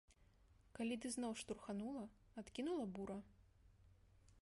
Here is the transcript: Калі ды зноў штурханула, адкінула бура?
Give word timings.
Калі 0.79 0.95
ды 1.03 1.11
зноў 1.17 1.31
штурханула, 1.43 2.03
адкінула 2.43 2.85
бура? 2.97 3.17